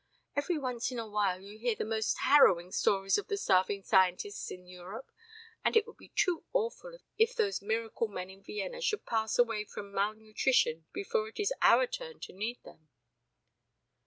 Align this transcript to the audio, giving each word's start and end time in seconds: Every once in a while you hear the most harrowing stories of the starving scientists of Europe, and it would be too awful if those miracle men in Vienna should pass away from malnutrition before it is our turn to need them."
Every 0.35 0.57
once 0.57 0.91
in 0.91 0.97
a 0.97 1.07
while 1.07 1.39
you 1.39 1.59
hear 1.59 1.75
the 1.75 1.85
most 1.85 2.17
harrowing 2.21 2.71
stories 2.71 3.19
of 3.19 3.27
the 3.27 3.37
starving 3.37 3.83
scientists 3.83 4.49
of 4.49 4.59
Europe, 4.61 5.11
and 5.63 5.77
it 5.77 5.85
would 5.85 5.97
be 5.97 6.09
too 6.15 6.43
awful 6.53 6.97
if 7.19 7.35
those 7.35 7.61
miracle 7.61 8.07
men 8.07 8.31
in 8.31 8.41
Vienna 8.41 8.81
should 8.81 9.05
pass 9.05 9.37
away 9.37 9.63
from 9.63 9.93
malnutrition 9.93 10.85
before 10.91 11.27
it 11.27 11.39
is 11.39 11.53
our 11.61 11.85
turn 11.85 12.19
to 12.21 12.33
need 12.33 12.57
them." 12.63 12.89